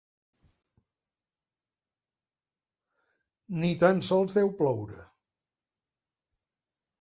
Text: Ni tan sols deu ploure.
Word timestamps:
Ni 3.65 3.69
tan 3.85 4.01
sols 4.09 4.35
deu 4.39 4.51
ploure. 4.63 4.99